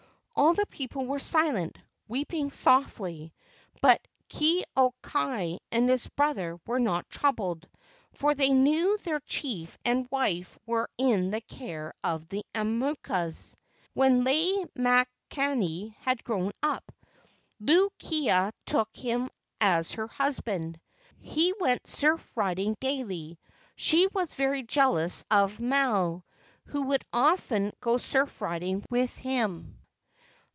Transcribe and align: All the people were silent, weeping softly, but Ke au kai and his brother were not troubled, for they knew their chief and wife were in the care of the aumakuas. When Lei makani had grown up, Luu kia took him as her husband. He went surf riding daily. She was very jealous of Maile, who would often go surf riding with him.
All 0.33 0.55
the 0.55 0.65
people 0.65 1.05
were 1.05 1.19
silent, 1.19 1.77
weeping 2.07 2.49
softly, 2.49 3.31
but 3.79 4.01
Ke 4.33 4.63
au 4.75 4.91
kai 5.03 5.59
and 5.71 5.87
his 5.87 6.07
brother 6.07 6.59
were 6.65 6.79
not 6.79 7.07
troubled, 7.11 7.67
for 8.13 8.33
they 8.33 8.49
knew 8.49 8.97
their 8.99 9.19
chief 9.19 9.77
and 9.85 10.09
wife 10.09 10.57
were 10.65 10.89
in 10.97 11.29
the 11.29 11.41
care 11.41 11.93
of 12.03 12.27
the 12.29 12.43
aumakuas. 12.55 13.55
When 13.93 14.23
Lei 14.23 14.65
makani 14.75 15.93
had 15.97 16.23
grown 16.23 16.53
up, 16.63 16.91
Luu 17.61 17.89
kia 17.99 18.51
took 18.65 18.89
him 18.97 19.29
as 19.59 19.91
her 19.91 20.07
husband. 20.07 20.79
He 21.19 21.53
went 21.59 21.85
surf 21.87 22.35
riding 22.35 22.75
daily. 22.79 23.37
She 23.75 24.07
was 24.07 24.33
very 24.33 24.63
jealous 24.63 25.23
of 25.29 25.59
Maile, 25.59 26.25
who 26.65 26.81
would 26.83 27.05
often 27.13 27.73
go 27.79 27.97
surf 27.97 28.41
riding 28.41 28.83
with 28.89 29.15
him. 29.19 29.77